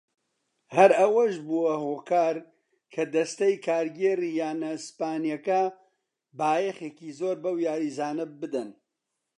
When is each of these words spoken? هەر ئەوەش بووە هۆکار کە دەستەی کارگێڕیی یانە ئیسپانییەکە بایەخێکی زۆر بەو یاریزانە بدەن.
هەر 0.75 0.91
ئەوەش 0.99 1.35
بووە 1.47 1.73
هۆکار 1.85 2.35
کە 2.93 3.03
دەستەی 3.15 3.55
کارگێڕیی 3.67 4.37
یانە 4.41 4.69
ئیسپانییەکە 4.75 5.61
بایەخێکی 6.39 7.09
زۆر 7.19 7.35
بەو 7.43 7.55
یاریزانە 7.67 8.25
بدەن. 8.41 8.69